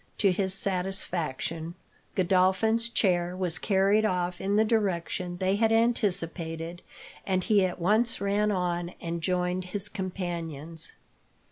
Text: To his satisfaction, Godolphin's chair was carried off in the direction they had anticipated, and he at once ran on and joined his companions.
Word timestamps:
To 0.17 0.31
his 0.31 0.55
satisfaction, 0.55 1.75
Godolphin's 2.15 2.89
chair 2.89 3.37
was 3.37 3.59
carried 3.59 4.03
off 4.03 4.41
in 4.41 4.55
the 4.55 4.65
direction 4.65 5.37
they 5.37 5.57
had 5.57 5.71
anticipated, 5.71 6.81
and 7.23 7.43
he 7.43 7.63
at 7.67 7.77
once 7.79 8.19
ran 8.19 8.49
on 8.49 8.95
and 8.99 9.21
joined 9.21 9.65
his 9.65 9.89
companions. 9.89 10.93